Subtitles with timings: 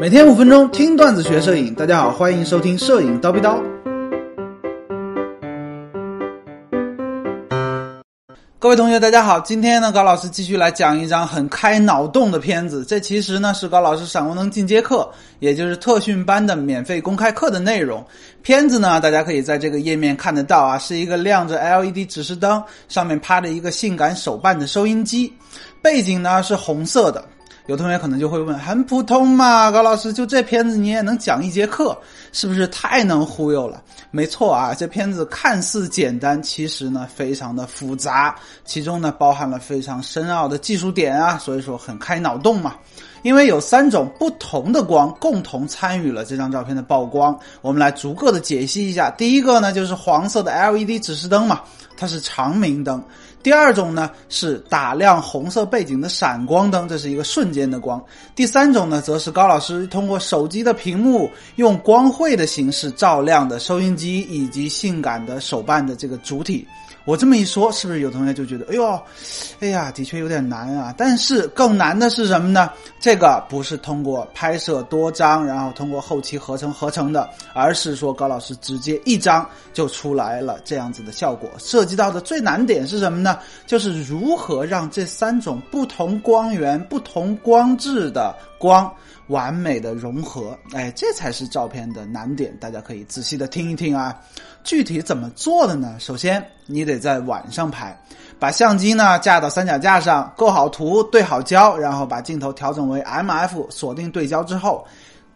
[0.00, 3.60] 每天五分钟听段子学摄影，大家好，欢迎收听摄影叨逼叨。
[8.60, 12.84] 各位同学，大家好，今天呢，高老师继续来讲一张很开脑洞的片子。
[12.84, 18.06] 这其实呢是高老师闪光灯进阶课，也就是特训班的免费公开课的内容。
[18.40, 25.32] 片子呢，大家可以在这个页面看得到啊，是一个亮着 LED 指示灯，上面趴着一个性感手办的收音机，
[25.82, 27.24] 背景呢是红色的。
[27.68, 31.94] 有同学可能就会问：很普通嘛，高老师，就这片子你也能讲一节课，
[32.32, 33.82] 是不是太能忽悠了？
[34.10, 42.74] 没错啊，这片子看似简单，其实呢非常的复杂，其中呢包含了非常深奥的技术点啊，所以说很开脑洞嘛。
[43.22, 49.10] 因为有三种不同的光共同参与了这张照片的曝光，我们来逐个的解析一下。
[49.10, 51.60] 第一个呢就是黄色的 LED 指示灯嘛，
[51.96, 53.02] 它是长明灯。
[53.40, 58.02] 第二种呢是打亮红色背景的闪光灯，这是一个瞬间的光。
[58.34, 66.66] 第三种呢，则是高老师通过手机的屏幕用光绘的形式照亮的收音机以及性感的手办的这个主体。
[67.08, 69.02] 我这么一说，是不是有同学就觉得，哎呦，
[69.60, 70.94] 哎呀，的确有点难啊？
[70.94, 72.70] 但是更难的是什么呢？
[73.00, 81.48] 这个不是通过拍摄多张，然后通过后期合成合成的，而是说高老师直接一张就出来了这样子的效果。
[81.56, 83.38] 涉及到的最难点是什么呢？
[83.66, 88.90] 就是如何让这三种不同光源、不同光质的光。
[89.28, 92.56] 完美的融合，哎，这才是照片的难点。
[92.58, 94.18] 大家可以仔细的听一听啊。
[94.64, 95.94] 具体怎么做的呢？
[95.98, 97.94] 首先，你得在晚上拍，
[98.38, 104.82] 把相机呢架到三脚架上，构好图，对好焦，然后把镜头调整为 M F，锁定对焦之后，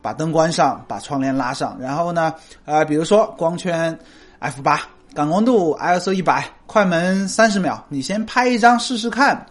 [0.00, 2.32] 把灯关上，把窗帘拉上，然后呢，
[2.64, 3.94] 呃，比如说光圈
[4.38, 4.80] F 八，
[5.14, 9.44] 感光度 ISO 一百，快门三十秒，你先拍一张试试看。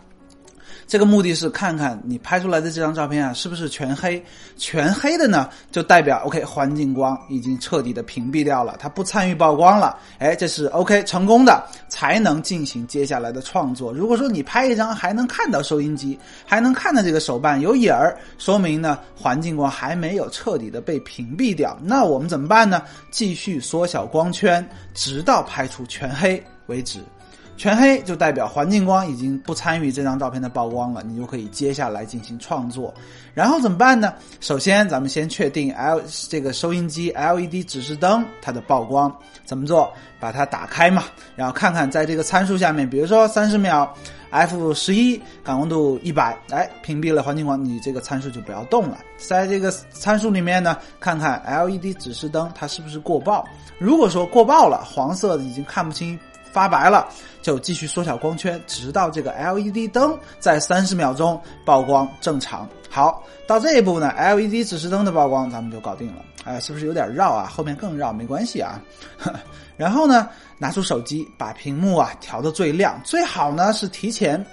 [0.94, 4.24] 这个目的是看看你拍出来的这张照片啊，是不是全黑？
[4.58, 9.98] 全黑的呢，就代表 OK，环境光已经彻底的屏蔽掉了，它不参与曝光了。
[10.20, 13.92] 哎，这是 OK 成功的，才能进行接下来的创作。
[13.92, 21.76] 如果说你拍一张还能看到收音机，还能看到这个手办有影儿，说明呢环境光还没有彻底的被屏蔽掉。
[21.82, 22.84] 那我们怎么办呢？
[23.10, 24.64] 继续缩小光圈，
[24.94, 27.00] 直到拍出全黑为止。
[27.56, 32.94] 全黑就代表环境光已经不参与这张照片的曝光了，你就可以接下来进行创作。
[33.34, 34.14] 然后怎么办呢？
[34.42, 39.16] 首先，咱们先确定 L 这个收音机 LED 指示灯它的曝光
[39.46, 39.92] 怎么做？
[40.20, 41.04] 把它打开嘛，
[41.36, 43.94] 然后看看在这个参数下面，比如说三十秒
[44.30, 48.98] f 十一感光度一百，哎，屏蔽了环境光，你这个参数就不要动了。
[49.18, 53.46] 在这个参数里面呢，看看 LED 指示灯它是不是过曝。
[53.78, 56.18] 如果说过曝了，黄色的已经看不清。
[56.54, 57.10] 发白了，
[57.42, 62.70] 就继续缩小光圈，直到这个 LED 灯在三十秒钟曝光正常。
[62.90, 66.22] 好，到这一步呢，LED 指示灯的曝光咱们就搞定了。
[66.46, 67.50] 哎，是不是有点绕啊？
[67.52, 68.80] 后面更绕，没关系啊。
[69.76, 74.46] 然后呢，拿出手机，把屏幕啊调到最亮，最好呢是提前，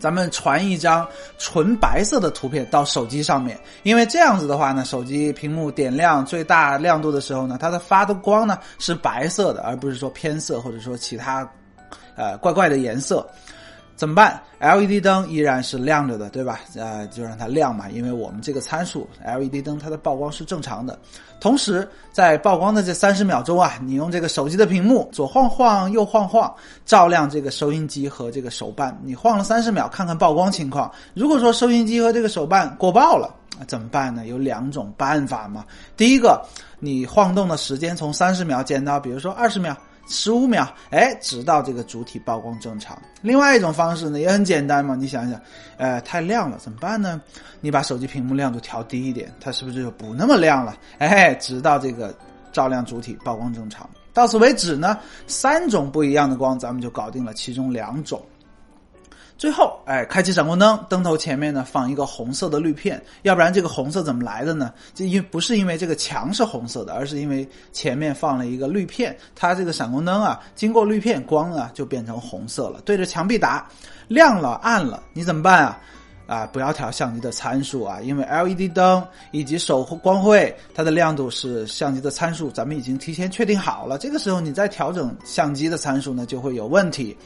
[0.00, 1.06] 咱们传一张
[1.38, 11.48] 纯白色的图片到手机上面，因为这样子的话呢，手机屏幕点亮最大亮度的时候呢，它的发的光呢是白色的，而不是说偏色或者说其他，
[12.16, 13.28] 呃怪怪的颜色。
[14.00, 16.60] 怎么办？LED 灯依然是亮着的，对吧？
[16.74, 20.98] 呃，就让它亮嘛，因为我们这个参数 LED 灯它的曝光是正常的。
[21.38, 26.50] 同时，在曝光的这三十秒钟啊，你用这个手机的屏幕左晃晃右晃晃，
[26.86, 28.98] 照亮这个收音机和这个手办。
[29.04, 30.90] 你晃了三十秒，看看曝光情况。
[31.12, 33.34] 如果说收音机和这个手办过曝了，
[33.68, 34.26] 怎么办呢？
[34.26, 35.62] 有两种办法嘛。
[35.94, 36.42] 第一个，
[36.78, 39.76] 你晃动的时间从三十秒减到，比如说二十秒。
[40.10, 43.00] 十五秒，哎，直到这个主体曝光正常。
[43.22, 45.40] 另外一种方式呢，也很简单嘛，你想想，
[45.78, 47.20] 呃，太亮了怎么办呢？
[47.60, 50.76] 你把手机屏幕亮度调低一点，它是不是就不那么亮了？
[50.98, 52.12] 哎，直到这个
[52.52, 53.88] 照亮主体曝光正常。
[54.12, 58.20] 到此为止呢，三种不一样的光，咱们就搞定了其中两种。
[59.40, 64.70] 最后，哎，开启闪光灯，灯头前面呢放一个红色的滤片，要不然这个红色怎么来的呢？
[64.92, 72.82] 就因不是因为这个墙是红色的，而是因为前面放了一个滤片，它这个闪光灯啊，经过滤片光啊就变成红色了。
[72.82, 73.66] 对着墙壁打，
[74.08, 75.80] 亮了暗了，你怎么办啊？
[76.26, 83.96] 啊，不要调相机的参数啊，因为 LED 灯以及手光绘它的亮度是相机的参数，咱们已经提前确定好了。
[83.96, 87.16] 这个时候你再调整相机的参数呢，就会有问题。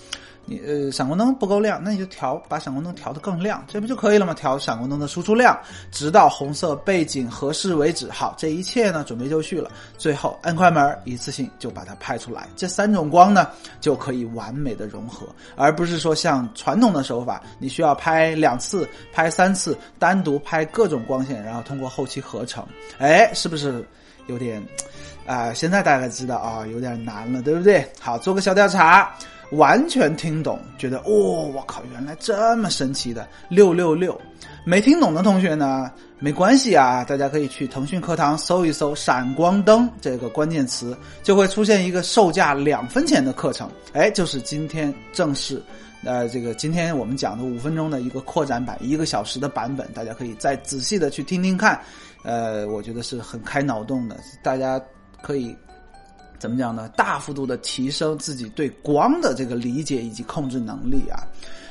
[0.46, 4.34] 你呃闪光灯不够亮，那你就调把闪光灯调得更亮，这不就可以了吗？
[4.34, 5.58] 调闪光灯的输出量，
[5.90, 8.10] 直到红色背景合适为止。
[8.10, 12.48] 好，这一切呢准备就绪了，最后按快门，一次性就把它拍出来。
[12.56, 13.48] 这三种光呢
[13.80, 15.26] 就可以完美的融合，
[15.56, 22.64] 而不是说像传统的手法，你需要拍两次、拍三次，单独拍各种光线，然后通过后期合成。
[22.98, 23.82] 哎，是不是
[24.26, 24.62] 有点
[25.26, 27.90] 啊、现在大家知道啊，有点难了，对不对？
[27.98, 29.10] 好，做个小调查。
[29.50, 34.20] 完全听懂，觉得哦，我靠，原来这么神奇的六六六。
[34.64, 43.70] 没听懂的同学呢，没关系啊，大家可以去腾讯课堂搜一搜“闪光灯”这个关键词，就会出现一个售价两分钱的课程。
[43.92, 45.62] 哎，就是今天正式，
[46.02, 51.78] 呃，这个今天我们讲的五分钟的一个扩展版，一个小时的版本，大家可以再仔细的去听听看。
[52.22, 54.80] 呃，我觉得是很开脑洞的，大家
[55.20, 55.54] 可以。
[56.38, 56.88] 怎么讲呢？
[56.96, 61.22] 大幅度的提升自己对光的这个理解以及控制能力啊。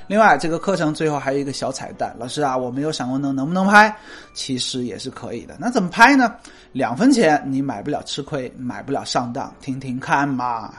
[0.08, 3.96] 另外，这个课程最后还有一个小彩蛋，老师啊，我没有闪光灯，能不能拍？
[4.34, 5.56] 其实也是可以的。
[5.58, 6.36] 那怎么拍呢？
[6.74, 10.74] 两分钱你买不了吃亏，买不了上当，听听看嘛。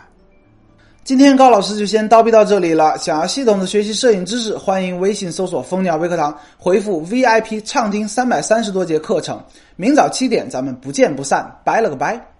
[1.05, 2.97] 今天高老师就先叨逼到这里了。
[2.99, 9.43] 想要系统的学习摄影知识，欢迎微信搜索“蜂鸟微课堂”，回复 VIP 畅听三百三十多节课程。
[9.77, 11.51] 明早七点，咱们不见不散。
[11.65, 12.34] 拜了个拜。